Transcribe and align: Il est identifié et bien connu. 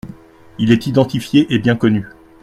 Il 0.57 0.71
est 0.71 0.87
identifié 0.87 1.45
et 1.53 1.59
bien 1.59 1.75
connu. 1.75 2.07